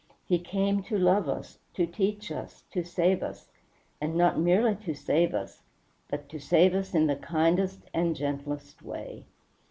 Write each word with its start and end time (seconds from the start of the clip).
He 0.25 0.39
came 0.39 0.81
to 0.85 0.97
love 0.97 1.29
us, 1.29 1.59
to 1.75 1.85
teach 1.85 2.31
us, 2.31 2.63
to 2.71 2.83
save 2.83 3.21
us; 3.21 3.49
and 4.01 4.15
not 4.15 4.39
merely 4.39 4.73
to 4.77 4.95
save 4.95 5.35
us, 5.35 5.61
but 6.09 6.27
to 6.29 6.39
save 6.39 6.73
us 6.73 6.95
in 6.95 7.05
the 7.05 7.15
kindest 7.15 7.81
and 7.93 8.15
gentlest 8.15 8.81
way. 8.81 9.25